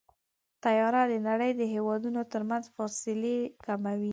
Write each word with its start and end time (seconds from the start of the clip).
طیاره 0.63 1.01
د 1.11 1.13
نړۍ 1.29 1.51
د 1.55 1.61
هېوادونو 1.73 2.21
ترمنځ 2.33 2.63
فاصلې 2.75 3.37
کموي. 3.65 4.09